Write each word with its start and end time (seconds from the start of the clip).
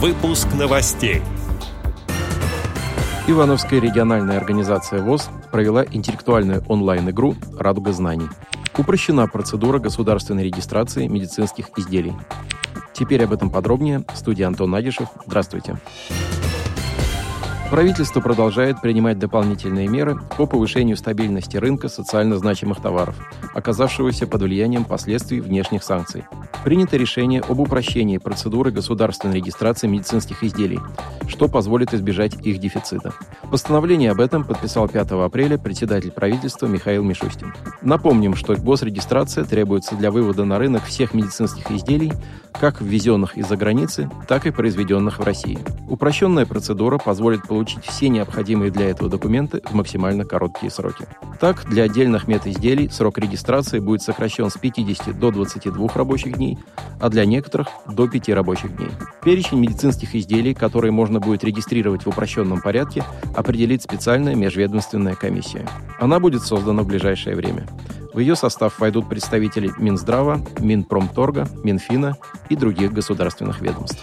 Выпуск 0.00 0.46
новостей. 0.56 1.22
Ивановская 3.26 3.80
региональная 3.80 4.36
организация 4.36 5.02
ВОЗ 5.02 5.28
провела 5.50 5.84
интеллектуальную 5.84 6.64
онлайн-игру 6.68 7.34
«Радуга 7.58 7.92
знаний». 7.92 8.28
Упрощена 8.76 9.26
процедура 9.26 9.80
государственной 9.80 10.44
регистрации 10.44 11.08
медицинских 11.08 11.70
изделий. 11.76 12.14
Теперь 12.92 13.24
об 13.24 13.32
этом 13.32 13.50
подробнее. 13.50 14.04
Студия 14.14 14.46
Антон 14.46 14.72
Агишев. 14.76 15.08
Здравствуйте. 15.26 15.80
Правительство 17.68 18.20
продолжает 18.20 18.80
принимать 18.80 19.18
дополнительные 19.18 19.88
меры 19.88 20.16
по 20.36 20.46
повышению 20.46 20.96
стабильности 20.96 21.56
рынка 21.56 21.88
социально 21.88 22.38
значимых 22.38 22.80
товаров, 22.80 23.16
оказавшегося 23.52 24.28
под 24.28 24.42
влиянием 24.42 24.84
последствий 24.84 25.40
внешних 25.40 25.82
санкций. 25.82 26.24
Принято 26.64 26.96
решение 26.96 27.40
об 27.40 27.60
упрощении 27.60 28.18
процедуры 28.18 28.70
государственной 28.70 29.36
регистрации 29.36 29.86
медицинских 29.86 30.42
изделий, 30.42 30.80
что 31.28 31.48
позволит 31.48 31.94
избежать 31.94 32.34
их 32.44 32.58
дефицита. 32.58 33.14
Постановление 33.50 34.10
об 34.10 34.20
этом 34.20 34.44
подписал 34.44 34.88
5 34.88 35.12
апреля 35.12 35.58
председатель 35.58 36.10
правительства 36.10 36.66
Михаил 36.66 37.04
Мишустин. 37.04 37.54
Напомним, 37.82 38.34
что 38.34 38.56
госрегистрация 38.56 39.44
требуется 39.44 39.94
для 39.96 40.10
вывода 40.10 40.44
на 40.44 40.58
рынок 40.58 40.84
всех 40.84 41.14
медицинских 41.14 41.70
изделий, 41.70 42.12
как 42.52 42.80
ввезенных 42.80 43.36
из-за 43.36 43.56
границы, 43.56 44.10
так 44.26 44.46
и 44.46 44.50
произведенных 44.50 45.18
в 45.18 45.22
России. 45.22 45.58
Упрощенная 45.88 46.46
процедура 46.46 46.98
позволит 46.98 47.46
получить 47.46 47.84
все 47.84 48.08
необходимые 48.08 48.70
для 48.70 48.90
этого 48.90 49.08
документы 49.08 49.62
в 49.64 49.74
максимально 49.74 50.24
короткие 50.24 50.70
сроки. 50.70 51.06
Так, 51.40 51.66
для 51.68 51.84
отдельных 51.84 52.26
медизделий 52.26 52.88
срок 52.90 53.18
регистрации 53.18 53.78
будет 53.78 54.02
сокращен 54.02 54.50
с 54.50 54.56
50 54.56 55.18
до 55.18 55.30
22 55.30 55.88
рабочих 55.94 56.36
дней, 56.36 56.47
а 57.00 57.08
для 57.08 57.24
некоторых– 57.24 57.68
до 57.86 58.08
5 58.08 58.28
рабочих 58.30 58.76
дней. 58.76 58.90
Перечень 59.24 59.58
медицинских 59.58 60.14
изделий, 60.14 60.54
которые 60.54 60.92
можно 60.92 61.20
будет 61.20 61.44
регистрировать 61.44 62.06
в 62.06 62.08
упрощенном 62.08 62.60
порядке, 62.60 63.04
определит 63.34 63.82
специальная 63.82 64.34
межведомственная 64.34 65.14
комиссия. 65.14 65.66
Она 65.98 66.20
будет 66.20 66.42
создана 66.42 66.82
в 66.82 66.86
ближайшее 66.86 67.36
время. 67.36 67.66
В 68.14 68.20
ее 68.20 68.36
состав 68.36 68.78
войдут 68.78 69.08
представители 69.08 69.70
Минздрава, 69.78 70.40
Минпромторга, 70.60 71.48
Минфина 71.62 72.16
и 72.48 72.56
других 72.56 72.92
государственных 72.92 73.60
ведомств. 73.60 73.98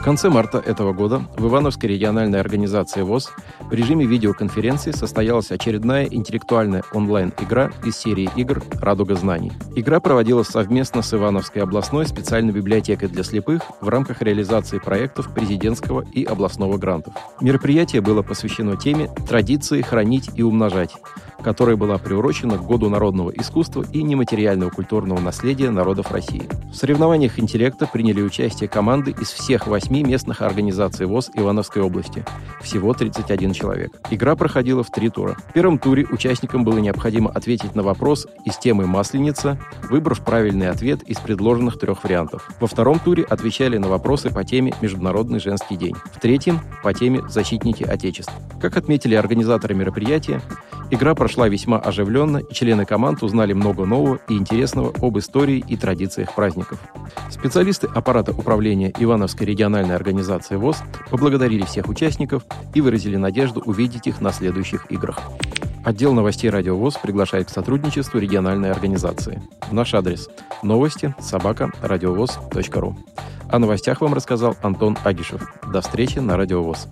В 0.00 0.02
конце 0.02 0.30
марта 0.30 0.56
этого 0.56 0.94
года 0.94 1.20
в 1.36 1.46
Ивановской 1.46 1.90
региональной 1.90 2.40
организации 2.40 3.02
ВОЗ 3.02 3.32
в 3.60 3.70
режиме 3.74 4.06
видеоконференции 4.06 4.92
состоялась 4.92 5.50
очередная 5.50 6.06
интеллектуальная 6.06 6.84
онлайн-игра 6.94 7.70
из 7.84 7.98
серии 7.98 8.30
игр 8.34 8.62
«Радуга 8.80 9.14
знаний». 9.14 9.52
Игра 9.76 10.00
проводилась 10.00 10.48
совместно 10.48 11.02
с 11.02 11.12
Ивановской 11.12 11.62
областной 11.62 12.06
специальной 12.06 12.54
библиотекой 12.54 13.10
для 13.10 13.22
слепых 13.22 13.60
в 13.82 13.90
рамках 13.90 14.22
реализации 14.22 14.78
проектов 14.78 15.34
президентского 15.34 16.02
и 16.14 16.24
областного 16.24 16.78
грантов. 16.78 17.12
Мероприятие 17.42 18.00
было 18.00 18.22
посвящено 18.22 18.78
теме 18.78 19.10
«Традиции 19.28 19.82
хранить 19.82 20.30
и 20.34 20.42
умножать», 20.42 20.94
которая 21.42 21.76
была 21.76 21.98
приурочена 21.98 22.58
к 22.58 22.66
Году 22.66 22.88
народного 22.88 23.30
искусства 23.30 23.84
и 23.92 24.02
нематериального 24.02 24.70
культурного 24.70 25.20
наследия 25.20 25.70
народов 25.70 26.12
России. 26.12 26.48
В 26.70 26.76
соревнованиях 26.76 27.38
интеллекта 27.38 27.86
приняли 27.86 28.22
участие 28.22 28.68
команды 28.68 29.10
из 29.10 29.28
всех 29.30 29.66
восьми 29.66 30.02
местных 30.02 30.42
организаций 30.42 31.06
ВОЗ 31.06 31.30
Ивановской 31.34 31.82
области. 31.82 32.24
Всего 32.60 32.94
31 32.94 33.52
человек. 33.52 33.90
Игра 34.10 34.36
проходила 34.36 34.82
в 34.82 34.90
три 34.90 35.08
тура. 35.08 35.36
В 35.48 35.52
первом 35.52 35.78
туре 35.78 36.06
участникам 36.10 36.64
было 36.64 36.78
необходимо 36.78 37.30
ответить 37.30 37.74
на 37.74 37.82
вопрос 37.82 38.26
из 38.44 38.56
темы 38.58 38.86
«Масленица», 38.86 39.58
выбрав 39.88 40.24
правильный 40.24 40.68
ответ 40.70 41.02
из 41.02 41.18
предложенных 41.18 41.78
трех 41.78 42.04
вариантов. 42.04 42.48
Во 42.60 42.66
втором 42.66 42.98
туре 42.98 43.24
отвечали 43.24 43.78
на 43.78 43.88
вопросы 43.88 44.30
по 44.30 44.44
теме 44.44 44.74
«Международный 44.80 45.40
женский 45.40 45.76
день». 45.76 45.94
В 46.12 46.20
третьем– 46.20 46.60
по 46.82 46.94
теме 46.94 47.22
«Защитники 47.28 47.82
Отечества». 47.82 48.34
Как 48.60 48.76
отметили 48.76 49.14
организаторы 49.14 49.74
мероприятия, 49.74 50.40
Игра 50.92 51.14
прошла 51.14 51.48
весьма 51.48 51.78
оживленно, 51.78 52.38
и 52.38 52.52
члены 52.52 52.84
команд 52.84 53.22
узнали 53.22 53.52
много 53.52 53.84
нового 53.84 54.18
и 54.28 54.36
интересного 54.36 54.92
об 55.00 55.18
истории 55.18 55.64
и 55.68 55.76
традициях 55.76 56.34
праздников. 56.34 56.80
Специалисты 57.30 57.86
аппарата 57.94 58.32
управления 58.32 58.92
Ивановской 58.98 59.46
региональной 59.46 59.94
организации 59.94 60.56
ВОЗ 60.56 60.82
поблагодарили 61.08 61.64
всех 61.64 61.88
участников 61.88 62.44
и 62.74 62.80
выразили 62.80 63.16
надежду 63.16 63.62
увидеть 63.64 64.08
их 64.08 64.20
на 64.20 64.32
следующих 64.32 64.90
играх. 64.90 65.20
Отдел 65.84 66.12
новостей 66.12 66.50
«Радио 66.50 66.76
ВОЗ» 66.76 66.98
приглашает 67.00 67.46
к 67.46 67.50
сотрудничеству 67.50 68.18
региональной 68.18 68.70
организации. 68.70 69.40
Наш 69.70 69.94
адрес– 69.94 70.28
новости 70.62 71.14
собака 71.20 71.70
радиовоз.ру. 71.80 72.96
О 73.48 73.58
новостях 73.58 74.00
вам 74.00 74.12
рассказал 74.12 74.56
Антон 74.60 74.98
Агишев. 75.04 75.52
До 75.72 75.80
встречи 75.80 76.18
на 76.18 76.36
«Радио 76.36 76.62
ВОЗ». 76.62 76.88